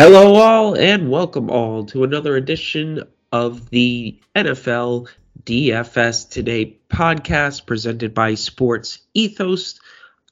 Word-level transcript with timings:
Hello, 0.00 0.34
all, 0.34 0.76
and 0.76 1.10
welcome 1.10 1.50
all 1.50 1.84
to 1.86 2.04
another 2.04 2.36
edition 2.36 3.02
of 3.32 3.68
the 3.70 4.16
NFL 4.36 5.08
DFS 5.42 6.30
Today 6.30 6.78
podcast 6.88 7.66
presented 7.66 8.14
by 8.14 8.34
Sports 8.34 9.00
Ethos. 9.14 9.80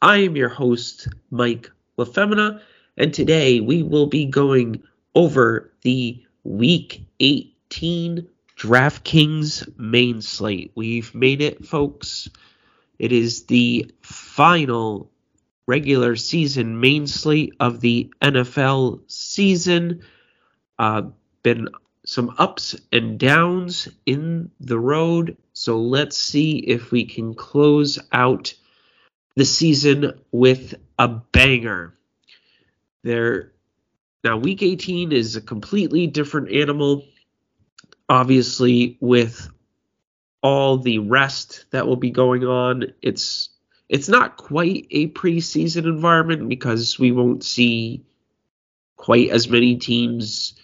I 0.01 0.19
am 0.19 0.37
your 0.37 0.51
host, 0.51 1.09
Mike 1.33 1.69
LaFemina, 1.99 2.61
and 2.97 3.13
today 3.13 3.59
we 3.59 3.83
will 3.83 4.07
be 4.07 4.27
going 4.27 4.85
over 5.17 5.73
the 5.83 6.25
Week 6.45 7.05
18 7.19 8.29
DraftKings 8.57 9.77
main 9.77 10.23
slate. 10.23 10.71
We've 10.77 11.13
made 11.13 11.43
it, 11.43 11.67
folks. 11.67 12.29
It 13.01 13.11
is 13.11 13.47
the 13.47 13.91
final 14.01 15.11
regular 15.67 16.17
season 16.17 16.81
main 16.81 17.07
slate 17.07 17.55
of 17.61 17.81
the 17.81 18.13
NFL 18.23 19.01
season. 19.09 20.03
Uh, 20.79 21.03
been 21.43 21.69
some 22.05 22.35
ups 22.39 22.77
and 22.93 23.19
downs 23.19 23.89
in 24.07 24.51
the 24.61 24.79
road. 24.79 25.37
So 25.53 25.81
let's 25.81 26.17
see 26.17 26.59
if 26.59 26.93
we 26.93 27.05
can 27.05 27.35
close 27.35 27.99
out 28.13 28.55
the 29.35 29.45
season 29.45 30.13
with 30.31 30.75
a 30.99 31.09
banger. 31.09 31.95
There 33.03 33.53
now 34.23 34.37
week 34.37 34.63
18 34.63 35.13
is 35.13 35.37
a 35.37 35.41
completely 35.41 36.07
different 36.07 36.51
animal. 36.53 37.05
Obviously 38.09 38.97
with 39.01 39.49
all 40.43 40.79
the 40.79 41.01
rest 41.01 41.67
that 41.73 41.87
will 41.87 41.97
be 41.97 42.11
going 42.11 42.45
on, 42.45 42.93
it's 43.03 43.49
it's 43.89 44.09
not 44.09 44.37
quite 44.37 44.87
a 44.91 45.09
preseason 45.09 45.85
environment 45.85 46.49
because 46.49 46.99
we 46.99 47.13
won't 47.13 47.45
see 47.45 48.05
quite 48.97 49.31
as 49.31 49.49
many 49.49 49.77
teams 49.77 50.55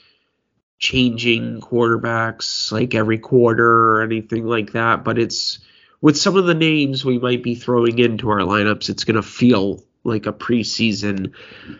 changing 0.79 1.61
quarterbacks 1.61 2.73
like 2.73 2.95
every 2.95 3.19
quarter 3.19 3.65
or 3.65 4.03
anything 4.03 4.45
like 4.45 4.73
that. 4.73 5.05
But 5.05 5.19
it's 5.19 5.61
with 6.01 6.19
some 6.19 6.37
of 6.37 6.47
the 6.47 6.55
names 6.55 7.05
we 7.05 7.19
might 7.19 7.43
be 7.43 7.55
throwing 7.55 7.99
into 7.99 8.29
our 8.31 8.41
lineups, 8.41 8.89
it's 8.89 9.05
going 9.05 9.17
to 9.17 9.23
feel 9.23 9.85
like 10.03 10.27
a 10.27 10.33
preseason 10.33 11.33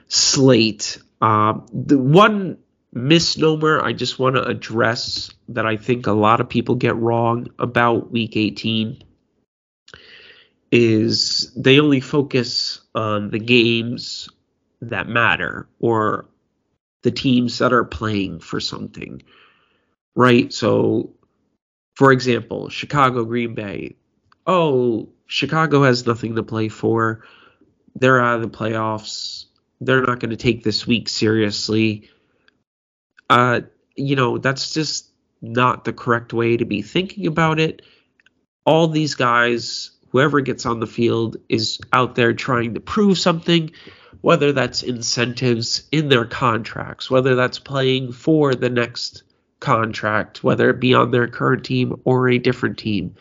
slate. 0.07 0.99
Uh, 1.21 1.55
the 1.73 1.99
one 1.99 2.59
misnomer 2.93 3.83
I 3.83 3.93
just 3.93 4.19
want 4.19 4.37
to 4.37 4.45
address 4.45 5.33
that 5.49 5.67
I 5.67 5.77
think 5.77 6.07
a 6.07 6.13
lot 6.13 6.41
of 6.41 6.49
people 6.49 6.77
get 6.77 6.95
wrong 6.95 7.49
about 7.59 8.13
Week 8.13 8.37
18 8.37 9.03
is 10.73 11.53
they 11.55 11.79
only 11.79 12.01
focus 12.01 12.81
on 12.95 13.31
the 13.31 13.39
games 13.39 14.31
that 14.81 15.07
matter 15.07 15.69
or 15.79 16.27
the 17.03 17.11
teams 17.11 17.59
that 17.59 17.75
are 17.75 17.85
playing 17.85 18.41
for 18.41 18.59
something, 18.59 19.23
right? 20.17 20.51
So, 20.51 21.13
for 21.95 22.11
example, 22.11 22.71
Chicago, 22.71 23.25
Green 23.25 23.55
Bay. 23.55 23.97
Oh, 24.47 25.11
Chicago 25.27 25.83
has 25.83 26.07
nothing 26.07 26.37
to 26.37 26.43
play 26.43 26.69
for. 26.69 27.25
They're 27.95 28.21
out 28.21 28.37
of 28.37 28.51
the 28.51 28.57
playoffs. 28.57 29.45
They're 29.83 30.01
not 30.01 30.21
going 30.21 30.31
to 30.31 30.37
take 30.37 30.65
this 30.65 30.87
week 30.87 31.11
seriously. 31.11 32.09
Uh, 33.29 33.61
you 33.95 34.17
know, 34.17 34.39
that's 34.39 34.73
just 34.73 35.11
not 35.43 35.85
the 35.85 35.93
correct 35.93 36.33
way 36.33 36.57
to 36.57 36.65
be 36.65 36.81
thinking 36.81 37.27
about 37.27 37.61
it. 37.61 37.83
All 38.65 38.89
these 38.89 39.17
guys 39.17 39.91
whoever 40.13 40.41
gets 40.43 40.67
on 40.67 40.79
the 40.79 40.87
field 40.87 41.39
is 41.49 41.81
out 41.93 42.15
there 42.15 42.35
trying 42.35 42.75
to 42.75 42.81
prove 42.81 43.19
something, 43.19 43.73
whether 44.21 44.53
that's 44.53 44.83
incentives 44.83 45.85
in 45.91 46.09
their 46.09 46.27
contracts, 46.27 47.11
whether 47.11 47.35
that's 47.35 47.59
playing 47.59 48.13
for 48.13 48.55
the 48.55 48.71
next 48.71 49.23
contract, 49.59 50.45
whether 50.45 50.69
it 50.69 50.81
be 50.81 50.95
on 50.95 51.11
their 51.11 51.27
current 51.29 51.65
team 51.65 52.01
or 52.05 52.29
a 52.29 52.39
different 52.39 52.79
team. 52.79 53.15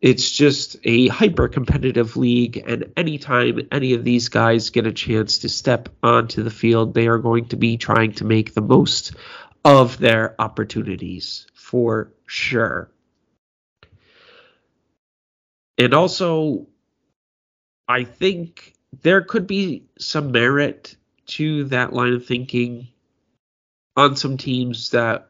It's 0.00 0.30
just 0.30 0.76
a 0.84 1.08
hyper 1.08 1.48
competitive 1.48 2.16
league, 2.16 2.62
and 2.64 2.92
anytime 2.96 3.66
any 3.72 3.94
of 3.94 4.04
these 4.04 4.28
guys 4.28 4.70
get 4.70 4.86
a 4.86 4.92
chance 4.92 5.38
to 5.38 5.48
step 5.48 5.88
onto 6.02 6.44
the 6.44 6.50
field, 6.50 6.94
they 6.94 7.08
are 7.08 7.18
going 7.18 7.46
to 7.48 7.56
be 7.56 7.78
trying 7.78 8.12
to 8.12 8.24
make 8.24 8.54
the 8.54 8.60
most 8.60 9.12
of 9.64 9.98
their 9.98 10.40
opportunities 10.40 11.46
for 11.54 12.12
sure. 12.26 12.90
And 15.78 15.94
also, 15.94 16.66
I 17.86 18.04
think 18.04 18.74
there 19.02 19.22
could 19.22 19.46
be 19.46 19.84
some 19.98 20.32
merit 20.32 20.96
to 21.26 21.64
that 21.64 21.92
line 21.92 22.14
of 22.14 22.26
thinking 22.26 22.88
on 23.96 24.16
some 24.16 24.36
teams 24.36 24.90
that, 24.90 25.28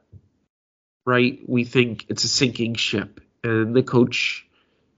right, 1.05 1.39
we 1.47 1.65
think 1.65 2.07
it's 2.09 2.25
a 2.25 2.29
sinking 2.29 2.75
ship 2.75 3.21
and 3.45 3.75
the 3.75 3.83
coach 3.83 4.47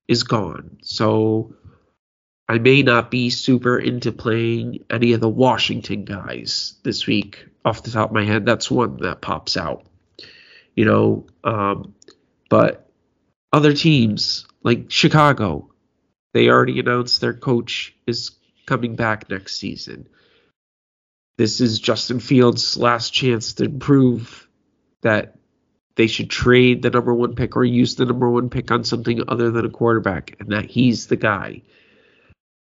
is 0.09 0.23
gone. 0.23 0.79
So 0.83 1.55
I 2.49 2.59
may 2.59 2.83
not 2.83 3.11
be 3.11 3.31
super 3.31 3.79
into 3.79 4.11
playing 4.13 4.85
any 4.91 5.13
of 5.13 5.21
the 5.21 5.29
Washington 5.29 6.05
guys 6.05 6.75
this 6.83 7.07
week 7.07 7.47
off 7.65 7.83
the 7.83 7.93
top 7.93 8.11
of 8.11 8.15
my 8.15 8.25
head. 8.25 8.45
That's 8.45 8.71
one 8.71 8.99
that 8.99 9.21
pops 9.21 9.57
out, 9.57 9.87
you 10.75 10.85
know. 10.85 11.27
Um, 11.45 11.95
but 12.49 12.90
other 13.53 13.75
teams 13.75 14.47
like 14.63 14.91
Chicago, 14.91 15.71
they 16.33 16.49
already 16.49 16.79
announced 16.79 17.21
their 17.21 17.35
coach 17.35 17.95
is 18.07 18.33
coming 18.67 18.95
back 18.95 19.29
next 19.29 19.57
season. 19.57 20.09
This 21.37 21.61
is 21.61 21.81
Justin 21.81 22.21
Fields' 22.21 22.77
last 22.77 23.13
chance 23.13 23.55
to 23.55 23.69
prove 23.69 24.47
that 25.01 25.37
they 25.97 26.07
should 26.07 26.31
trade 26.31 26.83
the 26.83 26.91
number 26.91 27.13
one 27.13 27.35
pick 27.35 27.57
or 27.57 27.65
use 27.65 27.97
the 27.97 28.05
number 28.05 28.31
one 28.31 28.51
pick 28.51 28.71
on 28.71 28.85
something 28.85 29.23
other 29.27 29.51
than 29.51 29.65
a 29.65 29.71
quarterback, 29.71 30.37
and 30.39 30.51
that 30.51 30.67
he's 30.67 31.07
the 31.07 31.17
guy. 31.17 31.63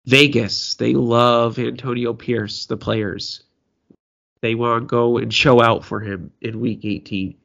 Vegas, 0.07 0.75
they 0.75 0.95
love 0.95 1.59
Antonio 1.59 2.13
Pierce, 2.13 2.67
the 2.67 2.77
players. 2.77 3.43
They 4.43 4.55
want 4.55 4.83
to 4.83 4.87
go 4.87 5.17
and 5.17 5.33
show 5.33 5.63
out 5.63 5.85
for 5.85 6.01
him 6.01 6.33
in 6.41 6.61
week 6.61 6.85
18. 6.85 7.37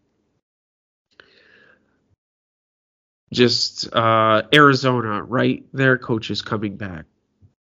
Just 3.32 3.94
uh, 3.94 4.44
Arizona, 4.54 5.24
right? 5.24 5.66
Their 5.74 5.98
coach 5.98 6.32
is 6.32 6.42
coming 6.42 6.78
back. 6.78 7.06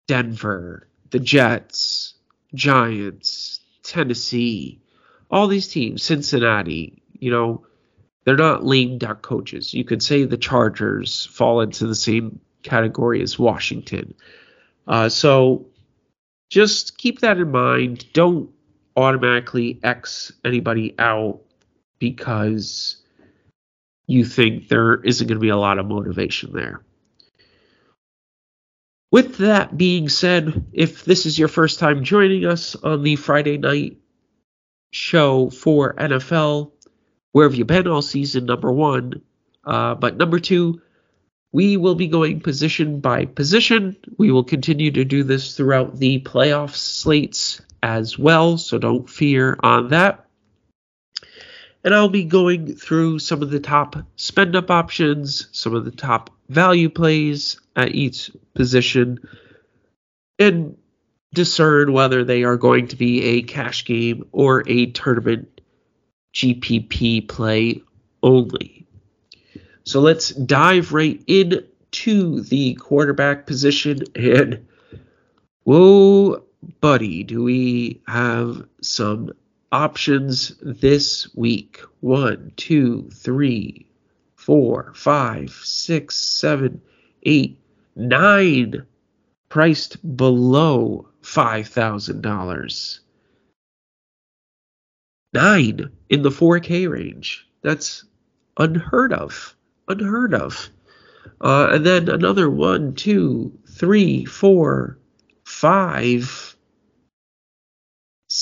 Denver, 0.08 0.88
the 1.10 1.20
Jets, 1.20 2.14
Giants, 2.54 3.60
Tennessee, 3.82 4.80
all 5.30 5.46
these 5.46 5.68
teams, 5.68 6.02
Cincinnati, 6.02 7.02
you 7.18 7.30
know, 7.30 7.64
they're 8.24 8.36
not 8.36 8.64
lame 8.64 8.98
duck 8.98 9.22
coaches. 9.22 9.72
You 9.74 9.84
could 9.84 10.02
say 10.02 10.24
the 10.24 10.36
Chargers 10.36 11.26
fall 11.26 11.60
into 11.60 11.86
the 11.86 11.94
same 11.94 12.40
category 12.62 13.22
as 13.22 13.38
Washington. 13.38 14.14
Uh, 14.86 15.08
so 15.08 15.66
just 16.50 16.98
keep 16.98 17.20
that 17.20 17.38
in 17.38 17.50
mind. 17.50 18.12
Don't 18.12 18.50
automatically 18.96 19.80
X 19.82 20.32
anybody 20.44 20.94
out 20.98 21.40
because 21.98 23.01
you 24.06 24.24
think 24.24 24.68
there 24.68 24.94
isn't 25.02 25.26
going 25.26 25.36
to 25.36 25.40
be 25.40 25.48
a 25.48 25.56
lot 25.56 25.78
of 25.78 25.86
motivation 25.86 26.52
there. 26.52 26.82
With 29.10 29.38
that 29.38 29.76
being 29.76 30.08
said, 30.08 30.66
if 30.72 31.04
this 31.04 31.26
is 31.26 31.38
your 31.38 31.48
first 31.48 31.78
time 31.78 32.02
joining 32.02 32.46
us 32.46 32.74
on 32.74 33.02
the 33.02 33.16
Friday 33.16 33.58
night 33.58 33.98
show 34.90 35.50
for 35.50 35.94
NFL, 35.94 36.72
where 37.32 37.48
have 37.48 37.54
you 37.54 37.64
been 37.64 37.86
all 37.86 38.02
season? 38.02 38.46
Number 38.46 38.72
one. 38.72 39.22
Uh, 39.64 39.94
but 39.94 40.16
number 40.16 40.38
two, 40.40 40.80
we 41.52 41.76
will 41.76 41.94
be 41.94 42.08
going 42.08 42.40
position 42.40 43.00
by 43.00 43.26
position. 43.26 43.96
We 44.16 44.32
will 44.32 44.44
continue 44.44 44.90
to 44.92 45.04
do 45.04 45.22
this 45.22 45.56
throughout 45.56 45.96
the 45.98 46.20
playoff 46.20 46.74
slates 46.74 47.60
as 47.82 48.18
well, 48.18 48.56
so 48.56 48.78
don't 48.78 49.08
fear 49.08 49.58
on 49.62 49.88
that 49.88 50.26
and 51.84 51.94
I'll 51.94 52.08
be 52.08 52.24
going 52.24 52.74
through 52.76 53.18
some 53.18 53.42
of 53.42 53.50
the 53.50 53.60
top 53.60 53.96
spend 54.16 54.54
up 54.54 54.70
options, 54.70 55.48
some 55.52 55.74
of 55.74 55.84
the 55.84 55.90
top 55.90 56.30
value 56.48 56.88
plays 56.88 57.60
at 57.76 57.94
each 57.94 58.30
position, 58.54 59.18
and 60.38 60.76
discern 61.34 61.92
whether 61.92 62.24
they 62.24 62.44
are 62.44 62.56
going 62.56 62.88
to 62.88 62.96
be 62.96 63.22
a 63.22 63.42
cash 63.42 63.84
game 63.84 64.26
or 64.32 64.62
a 64.68 64.86
tournament 64.86 65.60
GPP 66.34 67.28
play 67.28 67.82
only. 68.22 68.86
So 69.84 70.00
let's 70.00 70.30
dive 70.30 70.92
right 70.92 71.22
into 71.26 72.42
the 72.42 72.74
quarterback 72.74 73.46
position 73.46 74.04
and 74.14 74.66
whoa, 75.64 76.44
buddy, 76.80 77.24
do 77.24 77.42
we 77.42 78.00
have 78.06 78.66
some 78.80 79.32
options 79.72 80.54
this 80.60 81.34
week. 81.34 81.80
One, 82.00 82.52
two, 82.56 83.10
three, 83.10 83.86
four, 84.36 84.92
five, 84.94 85.50
six, 85.50 86.16
seven, 86.16 86.82
eight, 87.24 87.58
nine 87.96 88.86
priced 89.48 90.16
below 90.16 91.08
$5,000. 91.22 92.98
nine 95.34 95.90
in 96.08 96.22
the 96.22 96.30
4K 96.30 96.90
range. 96.90 97.46
That's 97.62 98.04
unheard 98.56 99.12
of. 99.12 99.56
Unheard 99.88 100.34
of. 100.34 100.68
Uh, 101.40 101.68
and 101.72 101.86
then 101.86 102.08
another 102.08 102.50
one, 102.50 102.94
two, 102.94 103.58
three, 103.68 104.24
four, 104.24 104.98
five, 105.44 106.51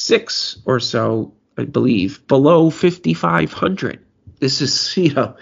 six 0.01 0.59
or 0.65 0.81
so, 0.81 1.35
I 1.57 1.65
believe, 1.65 2.27
below 2.27 2.71
5,500. 2.71 4.05
This 4.39 4.61
is, 4.61 4.97
you 4.97 5.15
know, 5.15 5.37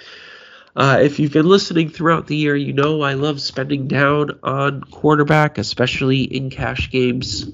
uh, 0.76 0.98
if 1.02 1.18
you've 1.18 1.32
been 1.32 1.48
listening 1.48 1.88
throughout 1.88 2.26
the 2.26 2.36
year, 2.36 2.54
you 2.54 2.72
know 2.72 3.02
I 3.02 3.14
love 3.14 3.40
spending 3.40 3.88
down 3.88 4.38
on 4.42 4.82
quarterback, 4.82 5.58
especially 5.58 6.22
in 6.22 6.50
cash 6.50 6.90
games. 6.90 7.50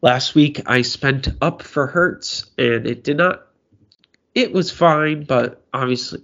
Last 0.00 0.34
week 0.34 0.62
I 0.66 0.82
spent 0.82 1.28
up 1.42 1.62
for 1.62 1.86
Hurts, 1.86 2.46
and 2.56 2.86
it 2.86 3.04
did 3.04 3.16
not. 3.16 3.46
It 4.34 4.52
was 4.52 4.70
fine, 4.70 5.24
but 5.24 5.62
obviously 5.72 6.22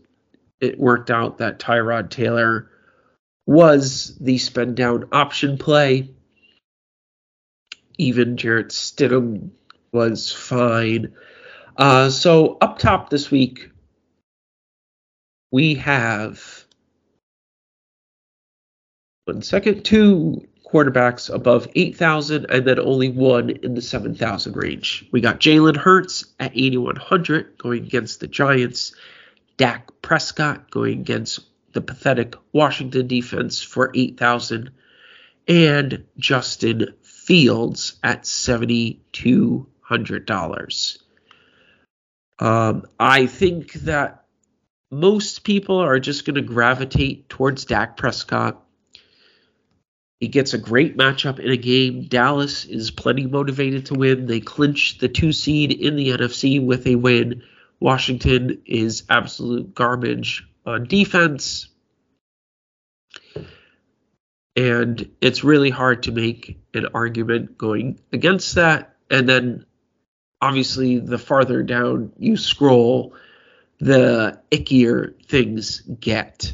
it 0.61 0.79
worked 0.79 1.11
out 1.11 1.39
that 1.39 1.59
Tyrod 1.59 2.11
Taylor 2.11 2.71
was 3.47 4.17
the 4.21 4.39
spend 4.39 4.77
down 4.77 5.09
option 5.12 5.59
play. 5.59 6.11
Even 7.99 8.37
Jarrett 8.37 8.69
Stidham 8.69 9.50
was 9.93 10.33
fine. 10.33 11.15
Uh, 11.77 12.11
so 12.11 12.59
up 12.61 12.79
top 12.79 13.11
this 13.11 13.31
week, 13.31 13.71
we 15.50 15.75
have 15.75 16.65
one 19.25 19.43
second, 19.43 19.85
two 19.85 20.47
quarterbacks 20.73 21.33
above 21.33 21.69
8,000 21.75 22.47
and 22.49 22.67
then 22.67 22.79
only 22.79 23.11
one 23.11 23.50
in 23.50 23.75
the 23.75 23.83
7,000 23.83 24.56
range. 24.56 25.06
We 25.12 25.21
got 25.21 25.41
Jalen 25.41 25.77
Hurts 25.77 26.25
at 26.41 26.53
8,100 26.55 27.59
going 27.59 27.85
against 27.85 28.21
the 28.21 28.27
Giants, 28.27 28.94
Dak 29.59 29.91
Prescott 30.00 30.71
going 30.71 31.00
against 31.00 31.41
the 31.73 31.83
pathetic 31.83 32.35
Washington 32.53 33.06
defense 33.06 33.62
for 33.62 33.93
8,000, 33.94 34.71
and 35.49 36.05
Justin 36.19 36.94
Fields 37.32 37.96
at 38.02 38.25
$7,200. 38.25 40.99
Um, 42.38 42.87
I 43.00 43.26
think 43.26 43.73
that 43.73 44.25
most 44.90 45.44
people 45.44 45.79
are 45.79 45.99
just 45.99 46.26
going 46.26 46.34
to 46.34 46.43
gravitate 46.43 47.31
towards 47.31 47.64
Dak 47.64 47.96
Prescott 47.96 48.62
he 50.23 50.29
gets 50.29 50.55
a 50.55 50.58
great 50.58 50.96
matchup 50.96 51.40
in 51.40 51.50
a 51.50 51.56
game. 51.56 52.05
Dallas 52.05 52.64
is 52.64 52.93
plenty 52.93 53.26
motivated 53.26 53.87
to 53.87 53.94
win. 53.94 54.26
They 54.26 54.38
clinch 54.38 54.99
the 54.99 55.08
two 55.08 55.32
seed 55.32 55.73
in 55.73 55.96
the 55.96 56.11
NFC 56.11 56.64
with 56.64 56.87
a 56.87 56.94
win. 56.94 57.43
Washington 57.81 58.62
is 58.64 59.02
absolute 59.11 59.75
garbage 59.75 60.46
on 60.64 60.84
defense. 60.84 61.67
And 64.54 65.10
it's 65.20 65.44
really 65.44 65.70
hard 65.70 66.02
to 66.04 66.12
make 66.12 66.58
an 66.75 66.88
argument 66.94 67.56
going 67.56 68.00
against 68.12 68.56
that. 68.56 68.96
And 69.10 69.28
then 69.28 69.64
obviously, 70.40 70.99
the 70.99 71.19
farther 71.19 71.62
down 71.62 72.12
you 72.19 72.37
scroll, 72.37 73.14
the 73.78 74.40
ickier 74.50 75.14
things 75.26 75.81
get. 75.81 76.52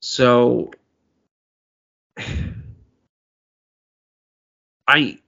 So 0.00 0.70
I 4.86 5.18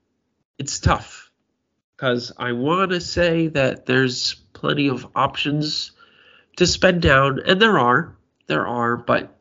it's 0.58 0.80
tough 0.80 1.30
because 1.96 2.32
I 2.36 2.52
want 2.52 2.90
to 2.90 3.00
say 3.00 3.48
that 3.48 3.86
there's 3.86 4.34
plenty 4.52 4.88
of 4.88 5.06
options 5.14 5.92
to 6.56 6.66
spend 6.66 7.02
down, 7.02 7.40
and 7.44 7.60
there 7.60 7.78
are, 7.78 8.16
there 8.46 8.66
are, 8.66 8.96
but 8.96 9.36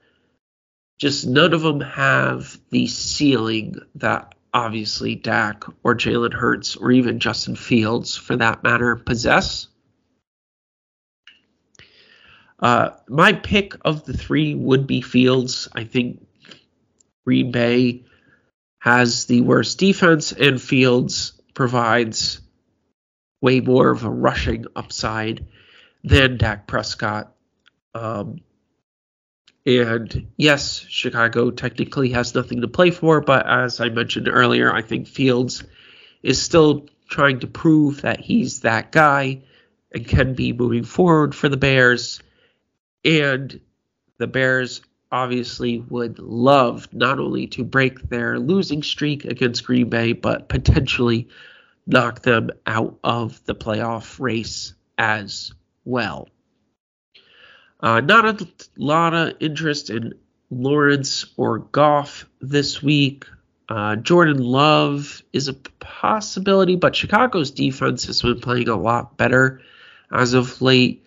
just 1.04 1.28
none 1.28 1.52
of 1.52 1.62
them 1.62 1.82
have 1.82 2.58
the 2.70 2.88
ceiling 2.88 3.76
that 3.96 4.36
obviously 4.54 5.16
Dak 5.16 5.66
or 5.84 5.96
Jalen 5.96 6.34
Hurts 6.34 6.78
or 6.78 6.94
even 6.94 7.20
Justin 7.20 7.58
Fields, 7.58 8.16
for 8.16 8.38
that 8.38 8.64
matter, 8.64 8.96
possess. 8.96 9.68
Uh, 12.58 12.92
my 13.10 13.34
pick 13.34 13.76
of 13.84 14.06
the 14.06 14.14
three 14.14 14.56
would 14.56 14.88
be 14.88 15.02
Fields. 15.02 15.68
I 15.76 15.84
think 15.84 16.26
Green 17.26 17.52
Bay 17.52 18.06
has 18.80 19.26
the 19.26 19.42
worst 19.42 19.80
defense, 19.80 20.32
and 20.32 20.62
Fields 20.62 21.34
provides 21.54 22.40
way 23.42 23.60
more 23.60 23.92
of 23.92 24.06
a 24.06 24.10
rushing 24.10 24.68
upside 24.74 25.46
than 26.02 26.38
Dak 26.38 26.66
Prescott. 26.66 27.36
Um, 27.94 28.40
and 29.66 30.28
yes, 30.38 30.86
Chicago 30.90 31.52
technically 31.52 32.10
has 32.10 32.36
nothing 32.36 32.62
to 32.62 32.68
play 32.68 32.92
for, 32.92 33.22
but 33.22 33.48
as 33.48 33.80
I 33.80 33.90
mentioned 33.90 34.28
earlier, 34.28 34.74
I 34.74 34.82
think 34.82 35.08
Fields 35.08 35.64
is 36.22 36.42
still 36.42 36.88
trying 37.08 37.40
to 37.42 37.48
prove 37.48 38.02
that 38.02 38.20
he's 38.20 38.62
that 38.62 38.92
guy 38.92 39.42
and 39.94 40.08
can 40.08 40.34
be 40.34 40.54
moving 40.54 40.84
forward 40.84 41.36
for 41.36 41.48
the 41.48 41.58
Bears. 41.58 42.22
And 43.06 43.60
the 44.18 44.28
Bears 44.28 44.82
obviously 45.12 45.80
would 45.80 46.18
love 46.20 46.92
not 46.92 47.20
only 47.20 47.48
to 47.48 47.64
break 47.64 48.10
their 48.10 48.40
losing 48.40 48.82
streak 48.82 49.26
against 49.26 49.66
Green 49.66 49.90
Bay, 49.90 50.14
but 50.14 50.50
potentially 50.50 51.30
knock 51.86 52.22
them 52.22 52.50
out 52.66 52.98
of 53.04 53.44
the 53.46 53.54
playoff 53.56 54.20
race 54.20 54.74
as 54.98 55.54
well. 55.86 56.28
Uh, 57.84 58.00
not 58.00 58.42
a 58.42 58.48
lot 58.78 59.14
of 59.14 59.34
interest 59.42 59.90
in 59.90 60.14
Lawrence 60.50 61.26
or 61.36 61.60
Goff 61.60 62.26
this 62.40 62.82
week. 62.82 63.26
Uh, 63.68 63.98
Jordan 63.98 64.42
Love 64.42 65.22
is 65.34 65.50
a 65.50 65.54
possibility, 65.54 66.78
but 66.78 66.96
Chicago's 66.96 67.52
defense 67.52 68.06
has 68.06 68.22
been 68.22 68.40
playing 68.40 68.70
a 68.70 68.78
lot 68.78 69.18
better 69.18 69.62
as 70.10 70.34
of 70.34 70.62
late. 70.62 71.06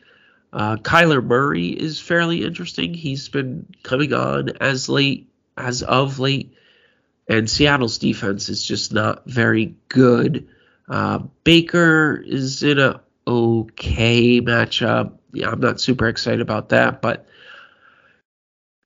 Uh, 0.52 0.76
Kyler 0.76 1.24
Murray 1.24 1.68
is 1.68 1.98
fairly 1.98 2.44
interesting. 2.44 2.92
He's 2.92 3.30
been 3.30 3.66
coming 3.82 4.12
on 4.12 4.50
as 4.60 4.90
late 4.90 5.30
as 5.56 5.82
of 5.82 6.18
late, 6.18 6.54
and 7.26 7.48
Seattle's 7.48 7.96
defense 7.96 8.50
is 8.50 8.62
just 8.62 8.92
not 8.92 9.24
very 9.26 9.76
good. 9.88 10.48
Uh, 10.88 11.20
Baker 11.42 12.22
is 12.22 12.62
in 12.62 12.78
a 12.78 13.00
okay 13.26 14.42
matchup. 14.42 15.14
Yeah, 15.36 15.50
I'm 15.50 15.60
not 15.60 15.80
super 15.80 16.08
excited 16.08 16.40
about 16.40 16.70
that, 16.70 17.02
but 17.02 17.26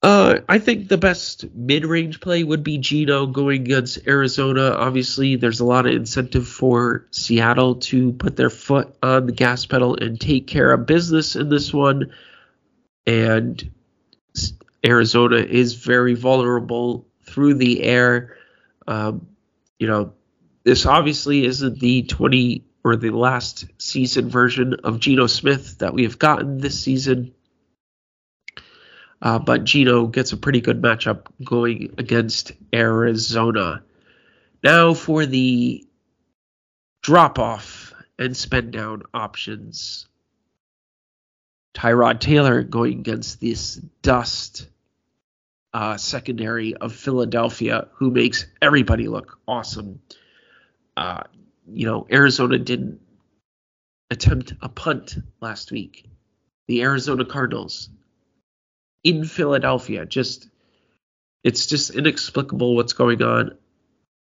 uh, 0.02 0.38
I 0.48 0.58
think 0.58 0.88
the 0.88 0.98
best 0.98 1.44
mid-range 1.54 2.20
play 2.20 2.42
would 2.42 2.64
be 2.64 2.78
Geno 2.78 3.26
going 3.26 3.60
against 3.60 4.06
Arizona. 4.06 4.72
Obviously, 4.72 5.36
there's 5.36 5.60
a 5.60 5.64
lot 5.64 5.86
of 5.86 5.92
incentive 5.92 6.48
for 6.48 7.06
Seattle 7.10 7.76
to 7.76 8.12
put 8.12 8.34
their 8.34 8.50
foot 8.50 8.96
on 9.02 9.26
the 9.26 9.32
gas 9.32 9.66
pedal 9.66 9.96
and 9.96 10.18
take 10.18 10.46
care 10.46 10.72
of 10.72 10.86
business 10.86 11.36
in 11.36 11.50
this 11.50 11.72
one. 11.72 12.12
And 13.06 13.72
Arizona 14.84 15.36
is 15.36 15.74
very 15.74 16.14
vulnerable 16.14 17.06
through 17.24 17.54
the 17.54 17.82
air. 17.82 18.36
Um, 18.88 19.28
you 19.78 19.86
know, 19.86 20.14
this 20.64 20.86
obviously 20.86 21.44
isn't 21.44 21.78
the 21.78 22.02
20 22.02 22.64
or 22.84 22.96
the 22.96 23.10
last 23.10 23.66
season 23.78 24.28
version 24.28 24.74
of 24.84 25.00
Geno 25.00 25.26
Smith 25.26 25.78
that 25.78 25.94
we 25.94 26.04
have 26.04 26.18
gotten 26.18 26.58
this 26.58 26.80
season 26.80 27.34
uh, 29.22 29.38
but 29.38 29.64
Geno 29.64 30.06
gets 30.06 30.32
a 30.32 30.36
pretty 30.36 30.60
good 30.60 30.80
matchup 30.80 31.26
going 31.44 31.94
against 31.98 32.52
Arizona. 32.72 33.82
Now 34.62 34.94
for 34.94 35.26
the 35.26 35.86
drop 37.02 37.38
off 37.38 37.92
and 38.18 38.36
spend 38.36 38.72
down 38.72 39.02
options. 39.12 40.06
Tyrod 41.74 42.20
Taylor 42.20 42.62
going 42.62 42.98
against 43.00 43.40
this 43.40 43.74
dust 44.02 44.66
uh, 45.72 45.96
secondary 45.96 46.74
of 46.74 46.92
Philadelphia, 46.94 47.88
who 47.94 48.10
makes 48.10 48.46
everybody 48.60 49.06
look 49.06 49.38
awesome. 49.46 50.00
Uh, 50.96 51.22
you 51.72 51.86
know, 51.86 52.06
Arizona 52.10 52.58
didn't 52.58 53.00
attempt 54.10 54.54
a 54.60 54.68
punt 54.68 55.16
last 55.40 55.70
week. 55.70 56.08
The 56.68 56.82
Arizona 56.82 57.24
Cardinals 57.24 57.88
in 59.04 59.24
Philadelphia. 59.24 60.06
Just 60.06 60.48
it's 61.42 61.66
just 61.66 61.90
inexplicable 61.90 62.76
what's 62.76 62.92
going 62.92 63.22
on. 63.22 63.56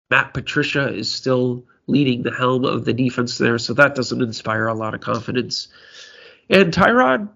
Matt 0.10 0.34
Patricia 0.34 0.94
is 0.94 1.12
still 1.12 1.66
leading 1.88 2.24
the 2.24 2.32
helm 2.32 2.66
of 2.66 2.86
the 2.86 2.94
defense 2.94 3.38
there, 3.38 3.58
so 3.58 3.74
that 3.74 3.96
doesn't 3.96 4.22
inspire 4.22 4.68
a 4.68 4.74
lot 4.74 4.94
of 4.94 5.01
confidence. 5.01 5.68
And 6.50 6.74
Tyrod 6.74 7.30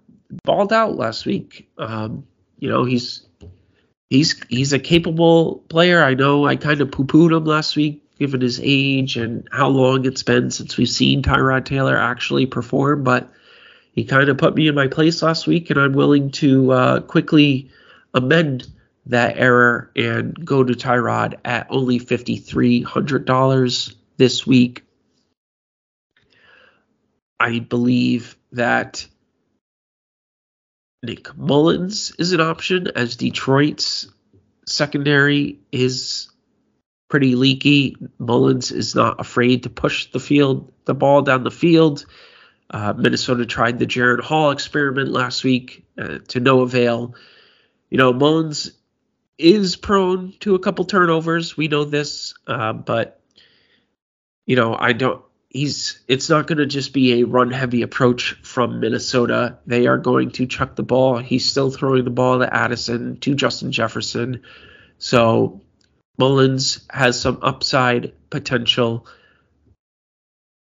balled 0.44 0.72
out 0.72 0.96
last 0.96 1.26
week. 1.26 1.68
Um, 1.76 2.26
you 2.58 2.68
know, 2.68 2.84
he's 2.84 3.26
he's 4.08 4.42
he's 4.48 4.72
a 4.72 4.78
capable 4.78 5.64
player. 5.68 6.02
I 6.02 6.14
know 6.14 6.46
I 6.46 6.56
kind 6.56 6.80
of 6.80 6.90
poo-pooed 6.90 7.36
him 7.36 7.44
last 7.44 7.76
week 7.76 8.01
given 8.22 8.40
his 8.40 8.60
age 8.62 9.16
and 9.16 9.48
how 9.50 9.66
long 9.66 10.04
it's 10.04 10.22
been 10.22 10.48
since 10.48 10.76
we've 10.76 10.88
seen 10.88 11.24
Tyrod 11.24 11.64
Taylor 11.64 11.98
actually 11.98 12.46
perform, 12.46 13.02
but 13.02 13.28
he 13.94 14.04
kind 14.04 14.28
of 14.28 14.38
put 14.38 14.54
me 14.54 14.68
in 14.68 14.76
my 14.76 14.86
place 14.86 15.22
last 15.22 15.48
week, 15.48 15.70
and 15.70 15.80
I'm 15.80 15.92
willing 15.92 16.30
to 16.30 16.70
uh, 16.70 17.00
quickly 17.00 17.72
amend 18.14 18.68
that 19.06 19.38
error 19.38 19.90
and 19.96 20.46
go 20.46 20.62
to 20.62 20.72
Tyrod 20.72 21.34
at 21.44 21.66
only 21.68 21.98
$5,300 21.98 23.94
this 24.18 24.46
week. 24.46 24.84
I 27.40 27.58
believe 27.58 28.36
that 28.52 29.04
Nick 31.02 31.36
Mullens 31.36 32.14
is 32.20 32.30
an 32.30 32.40
option 32.40 32.86
as 32.94 33.16
Detroit's 33.16 34.06
secondary 34.64 35.58
is 35.72 36.31
pretty 37.12 37.34
leaky. 37.34 37.94
Mullens 38.18 38.72
is 38.72 38.94
not 38.94 39.20
afraid 39.20 39.64
to 39.64 39.68
push 39.68 40.10
the 40.12 40.18
field, 40.18 40.72
the 40.86 40.94
ball 40.94 41.20
down 41.20 41.44
the 41.44 41.50
field. 41.50 42.06
Uh, 42.70 42.94
Minnesota 42.96 43.44
tried 43.44 43.78
the 43.78 43.84
Jaren 43.84 44.22
Hall 44.22 44.50
experiment 44.50 45.10
last 45.10 45.44
week 45.44 45.84
uh, 45.98 46.20
to 46.28 46.40
no 46.40 46.62
avail. 46.62 47.14
You 47.90 47.98
know, 47.98 48.14
Mullens 48.14 48.70
is 49.36 49.76
prone 49.76 50.32
to 50.40 50.54
a 50.54 50.58
couple 50.58 50.86
turnovers. 50.86 51.54
We 51.54 51.68
know 51.68 51.84
this, 51.84 52.32
uh, 52.46 52.72
but 52.72 53.20
you 54.46 54.56
know, 54.56 54.74
I 54.74 54.94
don't 54.94 55.22
he's 55.50 56.00
it's 56.08 56.30
not 56.30 56.46
going 56.46 56.60
to 56.60 56.66
just 56.66 56.94
be 56.94 57.20
a 57.20 57.26
run 57.26 57.50
heavy 57.50 57.82
approach 57.82 58.38
from 58.42 58.80
Minnesota. 58.80 59.58
They 59.66 59.86
are 59.86 59.98
going 59.98 60.30
to 60.30 60.46
chuck 60.46 60.76
the 60.76 60.82
ball. 60.82 61.18
He's 61.18 61.44
still 61.44 61.70
throwing 61.70 62.04
the 62.04 62.10
ball 62.10 62.38
to 62.38 62.50
Addison, 62.50 63.18
to 63.18 63.34
Justin 63.34 63.70
Jefferson. 63.70 64.44
So 64.96 65.60
Mullens 66.18 66.84
has 66.90 67.20
some 67.20 67.38
upside 67.42 68.12
potential. 68.30 69.06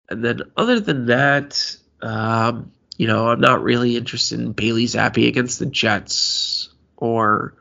And 0.08 0.24
then 0.24 0.40
other 0.56 0.80
than 0.80 1.06
that, 1.06 1.76
um, 2.00 2.72
you 2.96 3.06
know, 3.06 3.28
I'm 3.28 3.40
not 3.40 3.62
really 3.62 3.96
interested 3.96 4.40
in 4.40 4.52
Bailey 4.52 4.84
Zappe 4.84 5.26
against 5.26 5.58
the 5.58 5.66
Jets 5.66 6.68
or 6.96 7.54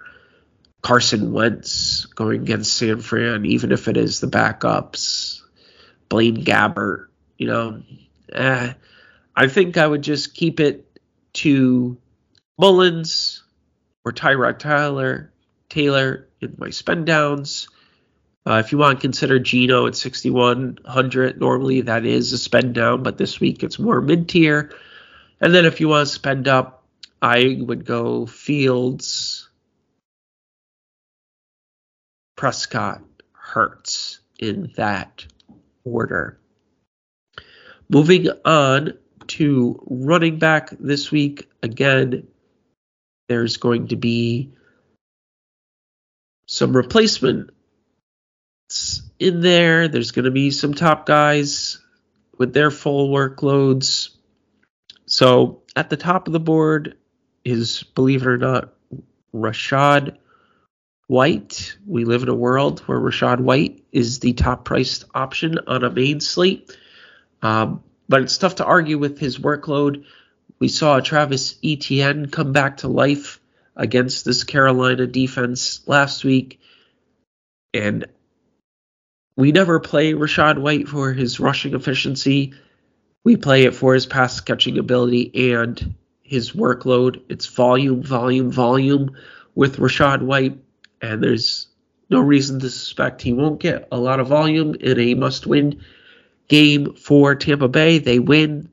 Carson 0.82 1.32
Wentz 1.32 2.06
going 2.06 2.42
against 2.42 2.74
San 2.74 3.02
Fran, 3.02 3.46
even 3.46 3.72
if 3.72 3.88
it 3.88 3.98
is 3.98 4.20
the 4.20 4.28
backups. 4.28 5.42
Blaine 6.10 6.44
Gabbert 6.44 7.08
you 7.42 7.48
know, 7.48 7.82
eh, 8.32 8.74
I 9.36 9.48
think 9.48 9.76
I 9.76 9.88
would 9.88 10.04
just 10.04 10.36
keep 10.36 10.60
it 10.60 11.00
to 11.34 11.98
Mullens 12.60 13.42
or 14.06 14.12
Tyrod 14.12 14.60
Tyler, 14.60 15.34
Taylor 15.72 16.28
in 16.42 16.56
my 16.58 16.70
spend 16.70 17.06
downs. 17.06 17.70
Uh, 18.46 18.62
if 18.64 18.72
you 18.72 18.78
want 18.78 18.98
to 18.98 19.02
consider 19.02 19.40
Geno 19.40 19.88
at 19.88 19.96
6,100, 19.96 21.40
normally 21.40 21.82
that 21.82 22.06
is 22.06 22.34
a 22.34 22.38
spend 22.38 22.76
down, 22.76 23.04
but 23.04 23.18
this 23.18 23.40
week 23.40 23.64
it's 23.64 23.80
more 23.80 24.02
mid 24.02 24.28
tier. 24.28 24.76
And 25.40 25.56
then 25.56 25.66
if 25.66 25.80
you 25.80 25.88
want 25.88 26.08
to 26.08 26.14
spend 26.14 26.48
up, 26.48 26.84
I 27.22 27.58
would 27.60 27.86
go 27.86 28.26
Fields, 28.26 29.50
Prescott, 32.36 33.02
Hurts 33.32 34.20
in 34.40 34.74
that 34.76 35.26
order. 35.84 36.40
Moving 37.90 38.28
on 38.44 38.98
to 39.28 39.82
running 39.88 40.40
back 40.40 40.72
this 40.80 41.12
week, 41.12 41.50
again, 41.64 42.28
there's 43.30 43.58
going 43.58 43.90
to 43.90 43.96
be 43.96 44.52
some 46.52 46.76
replacements 46.76 47.50
in 49.20 49.40
there. 49.40 49.88
There's 49.88 50.12
going 50.12 50.26
to 50.26 50.32
be 50.32 50.52
some 50.52 50.74
top 50.74 51.06
guys 51.06 51.80
with 52.38 52.54
their 52.54 52.70
full 52.70 53.10
workloads. 53.10 54.10
So 55.06 55.62
at 55.78 55.90
the 55.90 55.96
top 55.96 56.28
of 56.28 56.34
the 56.34 56.42
board 56.42 56.98
is, 57.46 57.84
believe 57.84 58.24
it 58.24 58.28
or 58.28 58.38
not, 58.38 58.74
Rachaad 59.34 60.18
White. 61.08 61.78
We 61.88 62.04
live 62.04 62.24
in 62.24 62.30
a 62.30 62.36
world 62.36 62.82
where 62.82 63.00
Rachaad 63.00 63.40
White 63.40 63.86
is 63.94 64.20
the 64.20 64.34
top 64.34 64.66
priced 64.66 65.06
option 65.16 65.58
on 65.68 65.86
a 65.86 65.90
main 65.90 66.20
slate. 66.20 66.76
Um, 67.42 67.82
but 68.10 68.24
it's 68.24 68.38
tough 68.38 68.56
to 68.56 68.66
argue 68.66 68.98
with 68.98 69.20
his 69.20 69.40
workload. 69.40 70.04
We 70.60 70.68
saw 70.68 71.00
Travis 71.00 71.58
Etienne 71.64 72.28
come 72.28 72.52
back 72.52 72.78
to 72.78 72.90
life 72.90 73.41
against 73.76 74.26
this 74.26 74.44
Carolina 74.44 75.08
defense 75.08 75.82
last 75.88 76.24
week. 76.24 76.60
And 77.74 78.06
we 79.36 79.52
never 79.52 79.80
play 79.80 80.14
Rachaad 80.14 80.60
White 80.60 80.88
for 80.88 81.14
his 81.14 81.40
rushing 81.40 81.74
efficiency. 81.74 82.54
We 83.24 83.38
play 83.38 83.64
it 83.64 83.76
for 83.76 83.94
his 83.94 84.06
pass 84.06 84.40
catching 84.42 84.78
ability 84.78 85.52
and 85.52 85.96
his 86.22 86.52
workload. 86.52 87.22
It's 87.30 87.46
volume, 87.46 88.04
volume, 88.04 88.52
volume 88.52 89.16
with 89.56 89.78
Rachaad 89.78 90.22
White. 90.22 90.58
And 91.02 91.24
there's 91.24 91.68
no 92.10 92.20
reason 92.20 92.60
to 92.60 92.70
suspect 92.70 93.22
he 93.22 93.34
won't 93.34 93.60
get 93.60 93.88
a 93.92 93.98
lot 93.98 94.20
of 94.20 94.28
volume 94.28 94.76
in 94.76 95.00
a 95.00 95.14
must 95.16 95.48
win 95.48 95.82
game 96.50 96.94
for 96.96 97.36
Tampa 97.36 97.70
Bay. 97.70 97.98
They 98.00 98.20
win. 98.20 98.70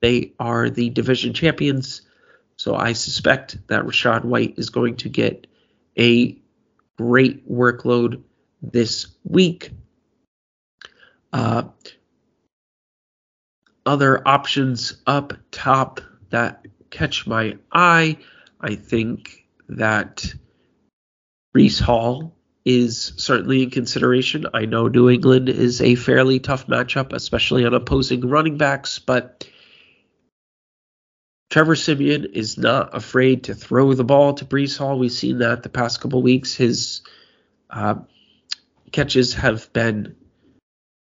They 0.00 0.32
are 0.38 0.70
the 0.70 0.90
division 0.90 1.34
champions. 1.34 2.02
So 2.66 2.74
I 2.74 2.94
suspect 2.94 3.58
that 3.68 3.84
Rachaad 3.84 4.24
White 4.24 4.54
is 4.56 4.70
going 4.70 4.96
to 4.96 5.08
get 5.08 5.46
a 5.96 6.36
great 6.98 7.48
workload 7.48 8.24
this 8.60 9.06
week. 9.22 9.70
Uh, 11.32 11.68
other 13.86 14.26
options 14.26 15.00
up 15.06 15.34
top 15.52 16.00
that 16.30 16.66
catch 16.90 17.24
my 17.24 17.56
eye, 17.70 18.18
I 18.60 18.74
think 18.74 19.46
that 19.68 20.34
Breece 21.56 21.80
Hall 21.80 22.36
is 22.64 23.12
certainly 23.16 23.62
in 23.62 23.70
consideration. 23.70 24.44
I 24.52 24.64
know 24.64 24.88
New 24.88 25.08
England 25.08 25.50
is 25.50 25.80
a 25.80 25.94
fairly 25.94 26.40
tough 26.40 26.66
matchup, 26.66 27.12
especially 27.12 27.64
on 27.64 27.74
opposing 27.74 28.22
running 28.22 28.58
backs, 28.58 28.98
but 28.98 29.48
Trevor 31.56 31.74
Siemian 31.74 32.26
is 32.34 32.58
not 32.58 32.94
afraid 32.94 33.44
to 33.44 33.54
throw 33.54 33.94
the 33.94 34.04
ball 34.04 34.34
to 34.34 34.44
Breece 34.44 34.76
Hall. 34.76 34.98
We've 34.98 35.10
seen 35.10 35.38
that 35.38 35.62
the 35.62 35.70
past 35.70 36.02
couple 36.02 36.20
weeks. 36.20 36.54
His 36.54 37.00
uh, 37.70 37.94
catches 38.92 39.32
have 39.32 39.72
been 39.72 40.16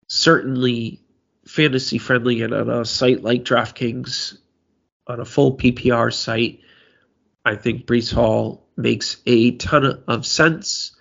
certainly 0.07 1.01
fantasy 1.47 1.97
friendly, 1.97 2.43
and 2.43 2.53
on 2.53 2.69
a 2.69 2.85
site 2.85 3.23
like 3.23 3.45
DraftKings, 3.45 4.37
on 5.07 5.19
a 5.19 5.25
full 5.25 5.57
PPR 5.57 6.13
site, 6.13 6.61
I 7.43 7.57
think 7.57 7.87
Breece 7.87 8.13
Hall 8.13 8.69
makes 8.77 9.17
a 9.25 9.53
ton 9.53 10.05
of 10.07 10.27
sense 10.27 10.95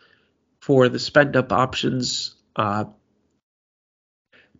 for 0.62 0.88
the 0.88 1.00
spend 1.00 1.36
up 1.36 1.52
options. 1.52 2.34
Uh, 2.56 2.86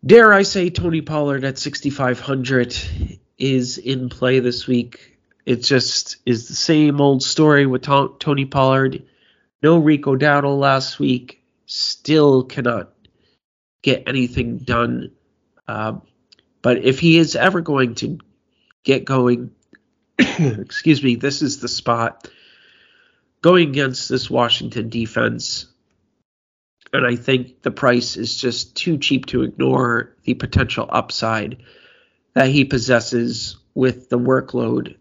dare 0.06 0.34
I 0.34 0.44
say 0.44 0.70
Tony 0.70 1.00
Pollard 1.00 1.46
at 1.46 1.58
6,500 1.58 3.22
is 3.38 3.78
in 3.78 4.10
play 4.10 4.40
this 4.40 4.68
week. 4.68 5.18
It 5.46 5.58
just 5.58 6.18
is 6.26 6.48
the 6.48 6.56
same 6.56 7.02
old 7.02 7.22
story 7.24 7.66
with 7.66 7.84
Tony 7.84 8.46
Pollard. 8.46 9.04
No 9.62 9.78
Rico 9.78 10.16
Dowdle 10.16 10.60
last 10.60 11.00
week. 11.00 11.44
Still 11.66 12.44
cannot 12.44 12.94
get 13.82 14.04
anything 14.08 14.60
done. 14.60 15.12
Uh, 15.68 16.00
but 16.62 16.84
if 16.84 17.00
he 17.00 17.18
is 17.18 17.36
ever 17.36 17.62
going 17.62 17.96
to 17.96 18.20
get 18.84 19.06
going, 19.06 19.52
excuse 20.18 21.04
me, 21.04 21.16
this 21.16 21.42
is 21.42 21.60
the 21.60 21.68
spot. 21.68 22.30
Going 23.42 23.70
against 23.70 24.08
this 24.08 24.30
Washington 24.30 24.88
defense, 24.88 25.66
and 26.94 27.06
I 27.06 27.18
think 27.18 27.62
the 27.62 27.72
price 27.72 28.16
is 28.16 28.38
just 28.38 28.76
too 28.76 28.98
cheap 28.98 29.26
to 29.28 29.44
ignore 29.44 30.16
the 30.24 30.36
potential 30.36 30.88
upside 30.90 31.64
that 32.36 32.48
he 32.48 32.66
possesses 32.66 33.58
with 33.74 34.10
the 34.10 34.20
workload 34.20 34.98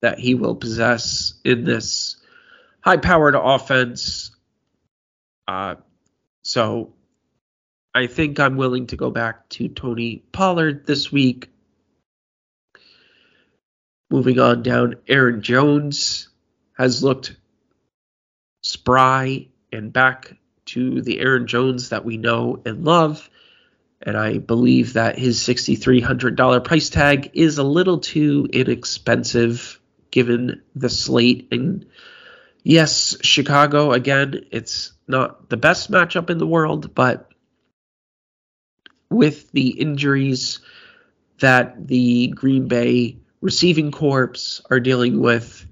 that 0.00 0.18
he 0.18 0.34
will 0.34 0.56
possess 0.56 1.34
in 1.44 1.64
this 1.64 2.16
high 2.80 2.96
powered 2.96 3.34
offense. 3.36 4.32
Uh, 5.46 5.76
so 6.42 6.92
I 7.94 8.06
think 8.06 8.40
I'm 8.40 8.56
willing 8.56 8.88
to 8.88 8.96
go 8.96 9.10
back 9.10 9.48
to 9.50 9.68
Tony 9.68 10.24
Pollard 10.32 10.86
this 10.86 11.12
week. 11.12 11.48
Moving 14.10 14.38
on 14.40 14.62
down, 14.62 14.96
Aaron 15.08 15.40
Jones 15.42 16.28
has 16.76 17.02
looked 17.02 17.36
spry 18.62 19.48
and 19.72 19.92
back 19.92 20.36
to 20.66 21.00
the 21.02 21.20
Aaron 21.20 21.46
Jones 21.46 21.90
that 21.90 22.04
we 22.04 22.16
know 22.16 22.60
and 22.64 22.84
love. 22.84 23.28
And 24.02 24.16
I 24.16 24.38
believe 24.38 24.94
that 24.94 25.18
his 25.18 25.38
$6,300 25.40 26.64
price 26.64 26.90
tag 26.90 27.30
is 27.34 27.58
a 27.58 27.62
little 27.62 27.98
too 27.98 28.48
inexpensive 28.52 29.80
given 30.10 30.62
the 30.74 30.88
slate. 30.88 31.48
And 31.52 31.86
yes, 32.64 33.16
Chicago, 33.22 33.92
again, 33.92 34.46
it's 34.50 34.92
not 35.06 35.48
the 35.48 35.56
best 35.56 35.90
matchup 35.90 36.30
in 36.30 36.38
the 36.38 36.46
world, 36.46 36.94
but 36.94 37.30
with 39.08 39.50
the 39.52 39.68
injuries 39.68 40.60
that 41.38 41.86
the 41.86 42.28
Green 42.28 42.66
Bay 42.66 43.18
receiving 43.40 43.92
corps 43.92 44.62
are 44.70 44.80
dealing 44.80 45.20
with, 45.20 45.66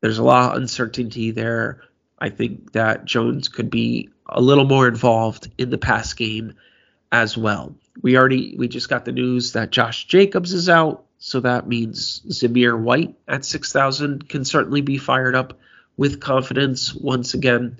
there's 0.00 0.18
a 0.18 0.24
lot 0.24 0.52
of 0.52 0.62
uncertainty 0.62 1.30
there. 1.30 1.82
I 2.18 2.30
think 2.30 2.72
that 2.72 3.04
Jones 3.04 3.48
could 3.48 3.70
be 3.70 4.10
a 4.26 4.40
little 4.40 4.66
more 4.66 4.88
involved 4.88 5.50
in 5.58 5.70
the 5.70 5.78
pass 5.78 6.14
game 6.14 6.54
as 7.12 7.36
well. 7.36 7.74
We 8.02 8.16
already 8.16 8.54
we 8.56 8.68
just 8.68 8.88
got 8.88 9.04
the 9.04 9.12
news 9.12 9.52
that 9.52 9.70
Josh 9.70 10.06
Jacobs 10.06 10.52
is 10.52 10.68
out, 10.68 11.04
so 11.18 11.40
that 11.40 11.68
means 11.68 12.20
Zamir 12.28 12.78
White 12.78 13.14
at 13.28 13.44
6,000 13.44 14.28
can 14.28 14.44
certainly 14.44 14.80
be 14.80 14.98
fired 14.98 15.34
up 15.34 15.58
with 15.96 16.20
confidence 16.20 16.94
once 16.94 17.34
again. 17.34 17.78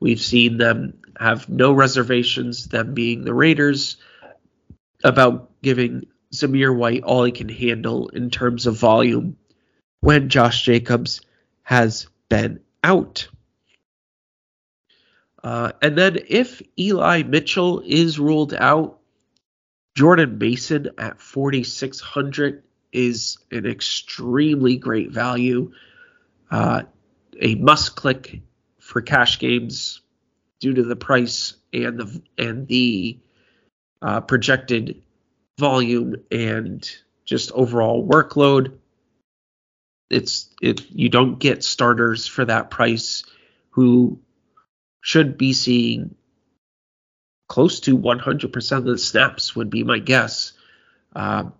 We've 0.00 0.20
seen 0.20 0.56
them 0.56 0.94
have 1.18 1.48
no 1.48 1.72
reservations, 1.72 2.66
them 2.66 2.94
being 2.94 3.24
the 3.24 3.34
Raiders, 3.34 3.98
about 5.04 5.50
giving 5.62 6.06
Zamir 6.32 6.74
White 6.74 7.04
all 7.04 7.24
he 7.24 7.32
can 7.32 7.48
handle 7.48 8.08
in 8.08 8.30
terms 8.30 8.66
of 8.66 8.76
volume 8.76 9.36
when 10.00 10.28
Josh 10.28 10.64
Jacobs 10.64 11.20
has 11.62 12.06
been 12.28 12.60
out. 12.82 13.28
Uh, 15.42 15.72
and 15.82 15.98
then 15.98 16.18
if 16.28 16.62
Eli 16.78 17.22
Mitchell 17.24 17.82
is 17.84 18.18
ruled 18.18 18.54
out, 18.54 19.00
Jordan 19.96 20.38
Mason 20.38 20.90
at 20.98 21.20
4,600 21.20 22.62
is 22.92 23.38
an 23.50 23.66
extremely 23.66 24.76
great 24.76 25.10
value. 25.10 25.72
Uh, 26.50 26.82
a 27.40 27.54
must 27.56 27.96
click 27.96 28.40
for 28.78 29.00
cash 29.00 29.38
games 29.38 30.00
due 30.60 30.74
to 30.74 30.82
the 30.82 30.96
price 30.96 31.54
and 31.72 31.98
the 31.98 32.22
and 32.38 32.68
the 32.68 33.18
uh, 34.00 34.20
projected 34.20 35.02
volume 35.58 36.16
and 36.30 36.88
just 37.24 37.52
overall 37.52 38.06
workload. 38.06 38.78
It's 40.10 40.50
it 40.60 40.90
you 40.90 41.08
don't 41.08 41.38
get 41.38 41.64
starters 41.64 42.26
for 42.26 42.44
that 42.44 42.70
price 42.70 43.24
who 43.70 44.20
should 45.02 45.36
be 45.36 45.52
seeing 45.52 46.14
close 47.48 47.80
to 47.80 47.98
100% 47.98 48.76
of 48.78 48.84
the 48.84 48.96
snaps 48.96 49.54
would 49.54 49.68
be 49.68 49.84
my 49.84 49.98
guess. 49.98 50.52
Uh, 51.14 51.50